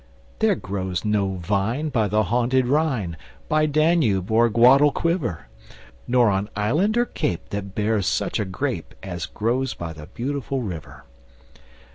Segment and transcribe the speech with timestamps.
[0.39, 3.17] There grows no vine By the haunted Rhine,
[3.47, 5.47] By Danube or Guadalquivir,
[6.07, 10.63] Nor on island or cape, That bears such a grape As grows by the Beautiful
[10.63, 11.03] River.